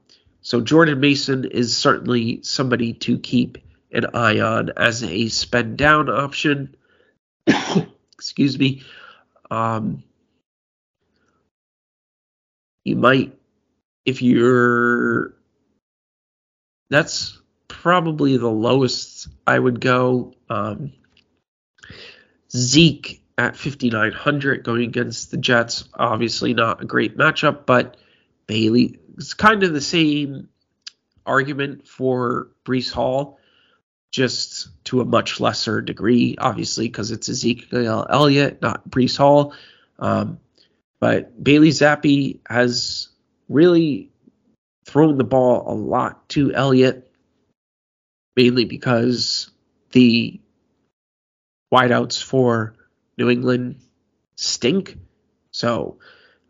so 0.40 0.62
Jordan 0.62 1.00
Mason 1.00 1.44
is 1.44 1.76
certainly 1.76 2.40
somebody 2.42 2.94
to 2.94 3.18
keep 3.18 3.58
an 3.90 4.06
eye 4.14 4.40
on 4.40 4.70
as 4.76 5.02
a 5.04 5.28
spend 5.28 5.76
down 5.76 6.08
option. 6.08 6.74
Excuse 8.14 8.58
me. 8.58 8.84
Um, 9.50 10.02
you 12.84 12.96
might, 12.96 13.36
if 14.06 14.22
you're, 14.22 15.34
that's 16.88 17.38
probably 17.68 18.36
the 18.36 18.48
lowest 18.48 19.28
I 19.46 19.58
would 19.58 19.80
go. 19.80 20.32
Um, 20.48 20.92
Zeke 22.50 23.21
at 23.38 23.56
5,900 23.56 24.64
going 24.64 24.82
against 24.82 25.30
the 25.30 25.36
Jets. 25.36 25.88
Obviously, 25.94 26.54
not 26.54 26.82
a 26.82 26.86
great 26.86 27.16
matchup, 27.16 27.66
but 27.66 27.96
Bailey 28.46 28.98
is 29.16 29.34
kind 29.34 29.62
of 29.62 29.72
the 29.72 29.80
same 29.80 30.48
argument 31.24 31.86
for 31.86 32.48
Breece 32.64 32.92
Hall, 32.92 33.38
just 34.10 34.68
to 34.84 35.00
a 35.00 35.04
much 35.04 35.40
lesser 35.40 35.80
degree, 35.80 36.36
obviously, 36.38 36.86
because 36.86 37.10
it's 37.10 37.28
Ezekiel 37.28 38.06
Elliott, 38.10 38.60
not 38.60 38.88
Breece 38.88 39.16
Hall. 39.16 39.54
Um, 39.98 40.38
but 41.00 41.42
Bailey 41.42 41.70
Zappe 41.70 42.40
has 42.48 43.08
really 43.48 44.10
thrown 44.84 45.16
the 45.16 45.24
ball 45.24 45.64
a 45.66 45.74
lot 45.74 46.28
to 46.30 46.52
Elliott, 46.52 47.10
mainly 48.36 48.64
because 48.64 49.50
the 49.92 50.40
wideouts 51.72 52.22
for 52.22 52.74
New 53.22 53.30
England 53.30 53.76
stink. 54.34 54.98
So, 55.52 55.98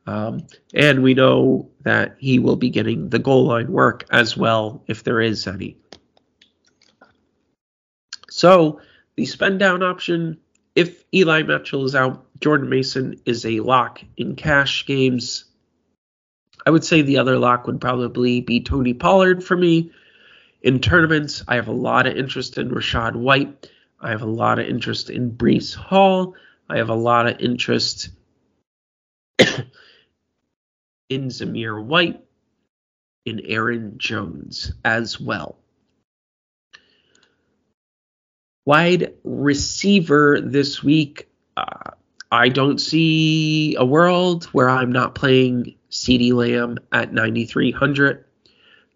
um, 0.07 0.47
and 0.73 1.03
we 1.03 1.13
know 1.13 1.71
that 1.83 2.17
he 2.19 2.39
will 2.39 2.57
be 2.57 2.71
getting 2.71 3.11
the 3.11 3.19
goal 3.19 3.45
line 3.45 3.71
work 3.71 4.07
as 4.11 4.39
well, 4.39 4.83
if 4.87 5.05
there 5.05 5.21
is 5.21 5.47
any. 5.47 5.77
So, 8.31 8.81
the 9.17 9.27
spend 9.27 9.59
down 9.59 9.83
option, 9.83 10.39
if 10.75 11.05
Eli 11.13 11.43
Mitchell 11.43 11.85
is 11.85 11.95
out, 11.95 12.25
Jordan 12.41 12.71
Mason 12.71 13.21
is 13.27 13.45
a 13.45 13.61
lock 13.61 14.03
in 14.17 14.35
cash 14.35 14.87
games. 14.87 15.45
I 16.65 16.71
would 16.71 16.85
say 16.85 17.03
the 17.03 17.19
other 17.19 17.39
lock 17.39 17.67
would 17.67 17.83
probably 17.83 18.41
be 18.41 18.63
Tony 18.63 18.95
Pollard 18.95 19.45
for 19.45 19.59
me. 19.59 19.91
In 20.63 20.81
tournaments, 20.81 21.45
I 21.47 21.57
have 21.57 21.69
a 21.69 21.73
lot 21.73 22.07
of 22.07 22.17
interest 22.17 22.57
in 22.57 22.71
Rachaad 22.71 23.15
White. 23.15 23.69
I 24.01 24.09
have 24.09 24.23
a 24.23 24.27
lot 24.27 24.59
of 24.59 24.67
interest 24.67 25.11
in 25.11 25.33
Breece 25.33 25.75
Hall. 25.75 26.35
I 26.69 26.79
have 26.79 26.91
a 26.91 26.95
lot 26.95 27.27
of 27.27 27.41
interest 27.41 28.11
in 29.39 31.29
Zamir 31.29 31.83
White, 31.83 32.21
in 33.25 33.41
Aaron 33.41 33.95
Jones 33.99 34.73
as 34.85 35.21
well. 35.21 35.59
Wide 38.65 39.15
receiver 39.25 40.41
this 40.41 40.83
week, 40.83 41.29
uh, 41.57 41.91
I 42.31 42.49
don't 42.49 42.79
see 42.79 43.75
a 43.75 43.85
world 43.85 44.45
where 44.47 44.71
I'm 44.71 44.93
not 44.93 45.15
playing 45.15 45.75
CeeDee 45.91 46.33
Lamb 46.33 46.79
at 46.93 47.13
9,300, 47.13 48.25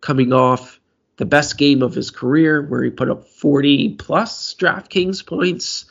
coming 0.00 0.32
off 0.32 0.80
the 1.16 1.26
best 1.26 1.58
game 1.58 1.82
of 1.82 1.94
his 1.94 2.10
career 2.10 2.62
where 2.62 2.82
he 2.82 2.90
put 2.90 3.10
up 3.10 3.26
40 3.26 3.96
plus 3.96 4.54
DraftKings 4.54 5.26
points 5.26 5.86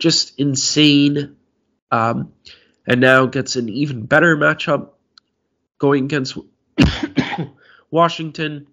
just 0.00 0.38
insane. 0.38 1.36
Um, 1.92 2.32
and 2.86 3.00
now 3.00 3.26
gets 3.26 3.54
an 3.54 3.68
even 3.68 4.06
better 4.06 4.36
matchup 4.36 4.90
going 5.78 6.06
against 6.06 6.36
Washington. 7.90 8.66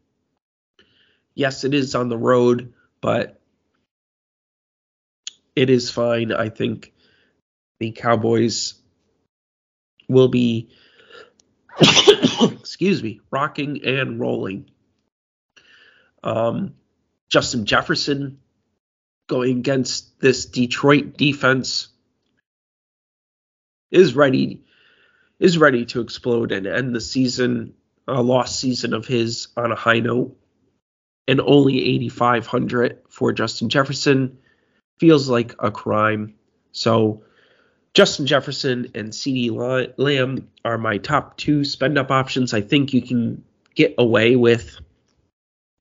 Yes, 1.35 1.63
it 1.63 1.73
is 1.75 1.93
on 1.93 2.09
the 2.09 2.17
road, 2.17 2.73
but 2.99 3.39
it 5.55 5.69
is 5.69 5.91
fine. 5.91 6.31
I 6.31 6.49
think 6.49 6.93
the 7.79 7.91
Cowboys 7.91 8.75
will 10.07 10.29
be, 10.29 10.69
excuse 11.79 13.03
me, 13.03 13.21
rocking 13.29 13.83
and 13.85 14.19
rolling. 14.19 14.71
Um, 16.23 16.73
Justin 17.29 17.65
Jefferson 17.65 18.39
going 19.27 19.59
against 19.59 20.19
this 20.19 20.45
Detroit 20.45 21.17
defense 21.17 21.89
is 23.91 24.15
ready 24.15 24.63
is 25.39 25.57
ready 25.57 25.85
to 25.85 26.01
explode 26.01 26.51
and 26.51 26.65
end 26.65 26.95
the 26.95 27.01
season 27.01 27.73
a 28.07 28.21
lost 28.21 28.59
season 28.59 28.93
of 28.93 29.05
his 29.05 29.49
on 29.57 29.71
a 29.71 29.75
high 29.75 29.99
note. 29.99 30.35
And 31.27 31.41
only 31.41 31.83
8500 31.83 32.99
for 33.09 33.33
Justin 33.33 33.67
Jefferson 33.67 34.37
feels 34.97 35.27
like 35.29 35.55
a 35.59 35.71
crime. 35.71 36.35
So 36.71 37.23
Justin 37.93 38.27
Jefferson 38.27 38.91
and 38.95 39.09
CeeDee 39.09 39.93
Lamb 39.97 40.47
are 40.63 40.77
my 40.77 40.99
top 40.99 41.35
two 41.35 41.65
spend 41.65 41.97
up 41.97 42.11
options. 42.11 42.53
I 42.53 42.61
think 42.61 42.93
you 42.93 43.01
can 43.01 43.43
get 43.75 43.95
away 43.97 44.37
with 44.37 44.79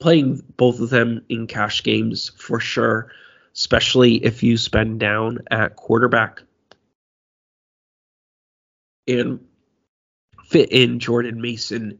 playing 0.01 0.43
both 0.57 0.81
of 0.81 0.91
them 0.91 1.25
in 1.29 1.47
cash 1.47 1.85
games 1.85 2.33
for 2.37 2.59
sure 2.59 3.13
especially 3.57 4.25
if 4.25 4.43
you 4.43 4.57
spend 4.57 5.01
down 5.01 5.39
at 5.51 5.77
quarterback 5.77 6.43
and 9.09 9.41
fit 10.45 10.71
in 10.71 10.99
Jordan 10.99 11.41
Mason 11.41 11.99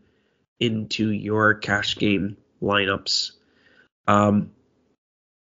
into 0.61 1.11
your 1.11 1.55
cash 1.55 1.97
game 1.97 2.37
lineups. 2.63 3.33
Um, 4.07 4.53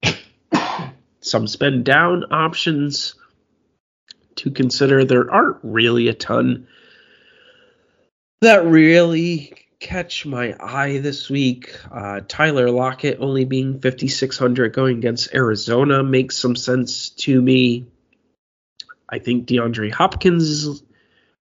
some 1.20 1.46
spend 1.46 1.84
down 1.84 2.24
options 2.30 3.14
to 4.36 4.50
consider. 4.50 5.04
There 5.04 5.30
aren't 5.30 5.58
really 5.62 6.08
a 6.08 6.14
ton 6.14 6.68
that 8.40 8.64
really 8.64 9.52
catch 9.80 10.26
my 10.26 10.56
eye 10.58 10.98
this 10.98 11.28
week. 11.28 11.76
Uh, 11.90 12.20
Tyler 12.26 12.70
Lockett 12.70 13.18
only 13.20 13.44
being 13.44 13.80
5,600 13.80 14.72
going 14.72 14.98
against 14.98 15.34
Arizona 15.34 16.02
makes 16.02 16.36
some 16.36 16.56
sense 16.56 17.10
to 17.10 17.40
me. 17.40 17.86
I 19.08 19.18
think 19.18 19.46
DeAndre 19.46 19.92
Hopkins 19.92 20.82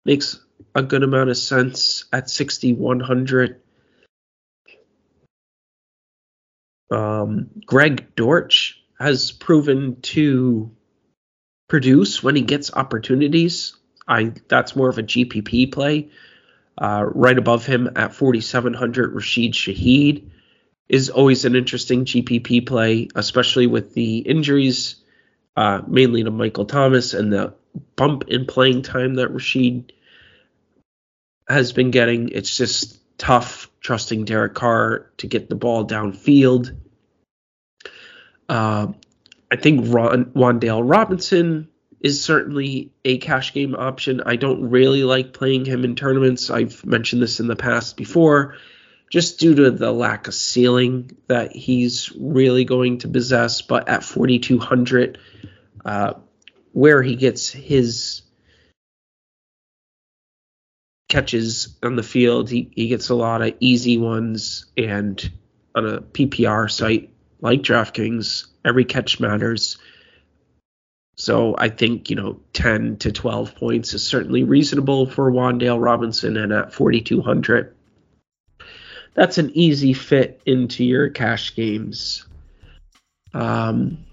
makes 0.05 0.39
a 0.75 0.83
good 0.83 1.03
amount 1.03 1.29
of 1.29 1.37
sense 1.37 2.05
at 2.11 2.29
6,100. 2.29 3.61
Um, 6.91 7.49
Greg 7.65 8.15
Dortch 8.15 8.79
has 8.99 9.31
proven 9.31 10.01
to 10.01 10.71
produce 11.67 12.21
when 12.21 12.35
he 12.35 12.41
gets 12.41 12.73
opportunities. 12.73 13.75
I 14.07 14.33
that's 14.47 14.75
more 14.75 14.89
of 14.89 14.97
a 14.97 15.03
GPP 15.03 15.71
play. 15.71 16.09
Uh, 16.77 17.05
right 17.13 17.37
above 17.37 17.65
him 17.65 17.89
at 17.95 18.15
4,700, 18.15 19.13
Rashid 19.13 19.53
Shaheed 19.53 20.29
is 20.89 21.09
always 21.09 21.45
an 21.45 21.55
interesting 21.55 22.05
GPP 22.05 22.65
play, 22.65 23.07
especially 23.15 23.67
with 23.67 23.93
the 23.93 24.17
injuries, 24.17 24.95
uh, 25.55 25.81
mainly 25.87 26.23
to 26.23 26.31
Michael 26.31 26.65
Thomas 26.65 27.13
and 27.13 27.31
the 27.31 27.53
bump 27.95 28.25
in 28.27 28.45
playing 28.45 28.81
time 28.81 29.15
that 29.15 29.31
Rashid 29.31 29.93
has 31.47 31.73
been 31.73 31.91
getting. 31.91 32.29
It's 32.29 32.57
just 32.57 32.99
tough 33.17 33.69
trusting 33.79 34.25
Derek 34.25 34.55
Carr 34.55 35.11
to 35.17 35.27
get 35.27 35.49
the 35.49 35.55
ball 35.55 35.85
downfield. 35.85 36.75
Uh, 38.49 38.87
I 39.51 39.55
think 39.55 39.93
Ron, 39.93 40.25
Wan'Dale 40.25 40.81
Robinson 40.83 41.69
is 42.03 42.21
certainly 42.21 42.91
a 43.05 43.17
cash 43.17 43.53
game 43.53 43.75
option. 43.75 44.21
I 44.25 44.35
don't 44.35 44.69
really 44.69 45.05
like 45.05 45.31
playing 45.31 45.63
him 45.63 45.85
in 45.85 45.95
tournaments. 45.95 46.49
I've 46.49 46.85
mentioned 46.85 47.21
this 47.21 47.39
in 47.39 47.47
the 47.47 47.55
past 47.55 47.95
before, 47.95 48.57
just 49.09 49.39
due 49.39 49.55
to 49.55 49.71
the 49.71 49.91
lack 49.91 50.27
of 50.27 50.33
ceiling 50.33 51.15
that 51.27 51.55
he's 51.55 52.11
really 52.19 52.65
going 52.65 52.99
to 52.99 53.07
possess. 53.07 53.61
But 53.61 53.87
at 53.87 54.03
4,200, 54.03 55.17
uh, 55.85 56.15
where 56.73 57.01
he 57.01 57.15
gets 57.15 57.49
his 57.49 58.21
catches 61.07 61.77
on 61.81 61.95
the 61.95 62.03
field, 62.03 62.49
he, 62.49 62.69
he 62.75 62.89
gets 62.89 63.07
a 63.09 63.15
lot 63.15 63.41
of 63.41 63.53
easy 63.61 63.97
ones. 63.97 64.65
And 64.75 65.31
on 65.73 65.85
a 65.87 66.01
PPR 66.01 66.69
site 66.69 67.11
like 67.39 67.61
DraftKings, 67.61 68.47
every 68.65 68.83
catch 68.83 69.21
matters. 69.21 69.77
So 71.15 71.55
I 71.57 71.69
think, 71.69 72.09
you 72.09 72.15
know, 72.15 72.39
10 72.53 72.97
to 72.97 73.11
12 73.11 73.55
points 73.55 73.93
is 73.93 74.05
certainly 74.05 74.43
reasonable 74.43 75.05
for 75.05 75.31
Wan'Dale 75.31 75.81
Robinson 75.81 76.37
and 76.37 76.51
at 76.51 76.73
4,200. 76.73 77.75
That's 79.13 79.37
an 79.37 79.51
easy 79.53 79.93
fit 79.93 80.41
into 80.45 80.83
your 80.83 81.09
cash 81.09 81.55
games. 81.55 82.25
Um, 83.33 84.05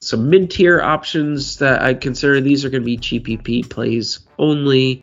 some 0.00 0.30
mid 0.30 0.50
tier 0.50 0.80
options 0.80 1.58
that 1.58 1.82
I 1.82 1.94
consider 1.94 2.40
these 2.40 2.64
are 2.64 2.70
going 2.70 2.82
to 2.82 2.86
be 2.86 2.98
GPP 2.98 3.68
plays 3.68 4.20
only. 4.38 5.01